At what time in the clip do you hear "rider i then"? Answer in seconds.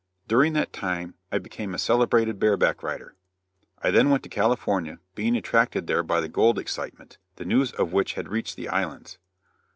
2.81-4.09